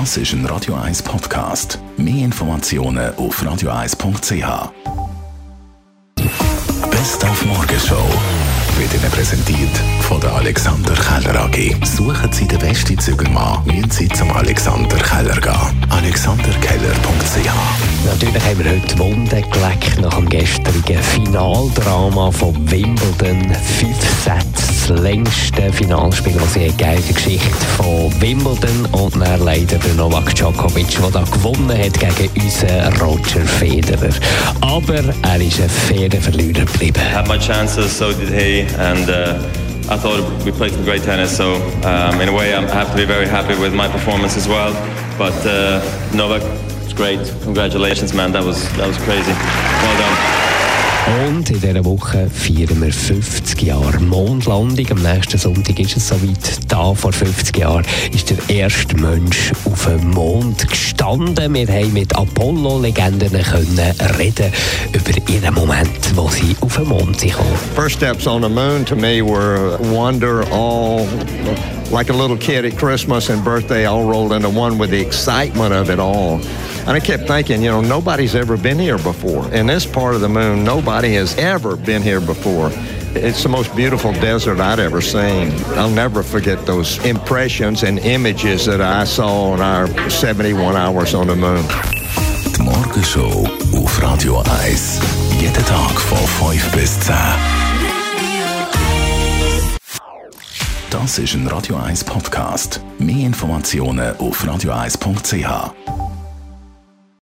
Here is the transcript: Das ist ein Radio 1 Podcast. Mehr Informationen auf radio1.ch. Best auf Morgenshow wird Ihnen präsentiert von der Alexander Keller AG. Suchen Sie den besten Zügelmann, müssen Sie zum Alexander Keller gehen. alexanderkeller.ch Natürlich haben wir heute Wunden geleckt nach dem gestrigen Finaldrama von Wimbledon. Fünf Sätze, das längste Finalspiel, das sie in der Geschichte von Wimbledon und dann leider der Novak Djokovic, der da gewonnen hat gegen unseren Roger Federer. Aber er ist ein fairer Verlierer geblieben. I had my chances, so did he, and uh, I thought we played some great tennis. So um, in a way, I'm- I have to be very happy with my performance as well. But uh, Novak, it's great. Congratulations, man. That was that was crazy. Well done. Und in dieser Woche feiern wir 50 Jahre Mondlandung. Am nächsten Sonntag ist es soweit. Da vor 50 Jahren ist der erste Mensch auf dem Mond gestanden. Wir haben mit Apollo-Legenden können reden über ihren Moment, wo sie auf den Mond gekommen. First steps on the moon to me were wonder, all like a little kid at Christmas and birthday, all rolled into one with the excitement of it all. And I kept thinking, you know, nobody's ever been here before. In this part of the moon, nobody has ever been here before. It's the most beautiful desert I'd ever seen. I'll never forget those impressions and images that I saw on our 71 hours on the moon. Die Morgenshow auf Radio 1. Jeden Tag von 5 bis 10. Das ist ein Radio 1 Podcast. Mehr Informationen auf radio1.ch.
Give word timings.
Das 0.00 0.16
ist 0.16 0.32
ein 0.32 0.44
Radio 0.46 0.74
1 0.74 1.04
Podcast. 1.04 1.78
Mehr 1.96 2.24
Informationen 2.24 3.14
auf 3.14 3.40
radio1.ch. 3.40 4.72
Best 6.90 7.24
auf 7.24 7.46
Morgenshow 7.46 8.04
wird 8.76 8.92
Ihnen 8.92 9.08
präsentiert 9.12 9.70
von 10.00 10.20
der 10.20 10.32
Alexander 10.32 10.94
Keller 10.94 11.44
AG. 11.44 11.76
Suchen 11.86 12.32
Sie 12.32 12.48
den 12.48 12.58
besten 12.58 12.98
Zügelmann, 12.98 13.64
müssen 13.66 13.88
Sie 13.88 14.08
zum 14.08 14.32
Alexander 14.32 14.96
Keller 14.96 15.40
gehen. 15.40 15.86
alexanderkeller.ch 15.90 18.04
Natürlich 18.04 18.44
haben 18.44 18.64
wir 18.64 18.72
heute 18.72 18.98
Wunden 18.98 19.28
geleckt 19.28 20.00
nach 20.00 20.16
dem 20.16 20.28
gestrigen 20.28 21.00
Finaldrama 21.04 22.32
von 22.32 22.52
Wimbledon. 22.68 23.54
Fünf 23.78 24.24
Sätze, 24.24 24.63
das 24.88 25.00
längste 25.00 25.72
Finalspiel, 25.72 26.34
das 26.34 26.54
sie 26.54 26.66
in 26.66 26.76
der 26.76 26.96
Geschichte 26.96 27.48
von 27.76 28.12
Wimbledon 28.20 28.86
und 28.92 29.14
dann 29.20 29.42
leider 29.44 29.78
der 29.78 29.94
Novak 29.94 30.34
Djokovic, 30.34 30.88
der 31.00 31.10
da 31.10 31.22
gewonnen 31.22 31.70
hat 31.70 31.98
gegen 31.98 32.30
unseren 32.44 32.92
Roger 33.00 33.40
Federer. 33.46 34.10
Aber 34.60 34.94
er 35.22 35.40
ist 35.40 35.60
ein 35.60 35.68
fairer 35.70 36.20
Verlierer 36.20 36.64
geblieben. 36.64 37.00
I 37.00 37.14
had 37.14 37.28
my 37.28 37.38
chances, 37.38 37.96
so 37.96 38.12
did 38.12 38.28
he, 38.28 38.66
and 38.78 39.08
uh, 39.08 39.38
I 39.90 39.96
thought 39.96 40.20
we 40.44 40.52
played 40.52 40.72
some 40.72 40.84
great 40.84 41.04
tennis. 41.04 41.36
So 41.36 41.54
um, 41.84 42.20
in 42.20 42.28
a 42.28 42.32
way, 42.32 42.52
I'm- 42.54 42.66
I 42.66 42.74
have 42.74 42.90
to 42.90 42.96
be 42.96 43.06
very 43.06 43.26
happy 43.28 43.54
with 43.54 43.72
my 43.72 43.88
performance 43.88 44.36
as 44.36 44.48
well. 44.48 44.72
But 45.16 45.34
uh, 45.46 45.80
Novak, 46.12 46.42
it's 46.84 46.92
great. 46.94 47.20
Congratulations, 47.44 48.12
man. 48.12 48.32
That 48.32 48.44
was 48.44 48.68
that 48.76 48.86
was 48.88 48.98
crazy. 48.98 49.32
Well 49.32 49.96
done. 49.98 50.33
Und 51.06 51.50
in 51.50 51.60
dieser 51.60 51.84
Woche 51.84 52.30
feiern 52.30 52.80
wir 52.80 52.92
50 52.92 53.60
Jahre 53.62 54.00
Mondlandung. 54.00 54.86
Am 54.90 55.02
nächsten 55.02 55.36
Sonntag 55.36 55.78
ist 55.78 55.98
es 55.98 56.08
soweit. 56.08 56.58
Da 56.68 56.94
vor 56.94 57.12
50 57.12 57.58
Jahren 57.58 57.84
ist 58.12 58.30
der 58.30 58.38
erste 58.56 58.96
Mensch 58.96 59.52
auf 59.64 59.84
dem 59.84 60.10
Mond 60.10 60.66
gestanden. 60.66 61.52
Wir 61.52 61.66
haben 61.66 61.92
mit 61.92 62.16
Apollo-Legenden 62.16 63.42
können 63.42 63.94
reden 64.18 64.50
über 64.92 65.32
ihren 65.32 65.54
Moment, 65.54 66.16
wo 66.16 66.28
sie 66.30 66.56
auf 66.60 66.76
den 66.76 66.88
Mond 66.88 67.18
gekommen. 67.18 67.58
First 67.74 67.96
steps 67.96 68.26
on 68.26 68.42
the 68.42 68.48
moon 68.48 68.86
to 68.86 68.96
me 68.96 69.20
were 69.20 69.78
wonder, 69.92 70.42
all 70.50 71.06
like 71.90 72.08
a 72.08 72.16
little 72.16 72.38
kid 72.38 72.64
at 72.64 72.78
Christmas 72.78 73.28
and 73.28 73.44
birthday, 73.44 73.84
all 73.84 74.04
rolled 74.04 74.32
into 74.32 74.48
one 74.48 74.78
with 74.78 74.90
the 74.90 75.00
excitement 75.00 75.74
of 75.74 75.90
it 75.90 75.98
all. 75.98 76.40
And 76.86 76.90
I 76.90 77.00
kept 77.00 77.26
thinking, 77.26 77.62
you 77.62 77.70
know, 77.70 77.80
nobody's 77.80 78.34
ever 78.34 78.58
been 78.58 78.78
here 78.78 78.98
before. 78.98 79.50
In 79.54 79.66
this 79.66 79.86
part 79.86 80.14
of 80.14 80.20
the 80.20 80.28
moon, 80.28 80.64
nobody 80.64 81.14
has 81.14 81.34
ever 81.38 81.76
been 81.76 82.02
here 82.02 82.20
before. 82.20 82.70
It's 83.16 83.42
the 83.42 83.48
most 83.48 83.74
beautiful 83.74 84.12
desert 84.12 84.60
I'd 84.60 84.80
ever 84.80 85.00
seen. 85.00 85.52
I'll 85.76 85.88
never 85.88 86.22
forget 86.22 86.66
those 86.66 86.98
impressions 87.06 87.84
and 87.84 87.98
images 88.00 88.66
that 88.66 88.82
I 88.82 89.04
saw 89.04 89.52
on 89.52 89.60
our 89.60 89.86
71 90.10 90.76
hours 90.76 91.14
on 91.14 91.28
the 91.28 91.36
moon. 91.36 91.64
Die 92.52 92.62
Morgenshow 92.62 93.46
auf 93.78 94.02
Radio 94.02 94.42
1. 94.64 95.00
Jeden 95.40 95.64
Tag 95.64 95.98
von 96.00 96.18
5 96.50 96.72
bis 96.72 97.00
10. 97.00 97.14
Das 100.90 101.18
ist 101.18 101.34
ein 101.34 101.46
Radio 101.48 101.76
1 101.76 102.04
Podcast. 102.04 102.80
Mehr 102.98 103.26
Informationen 103.26 104.16
auf 104.18 104.44
radio1.ch. 104.44 106.03